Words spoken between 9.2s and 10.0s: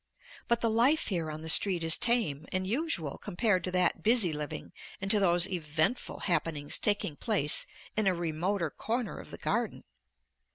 the garden.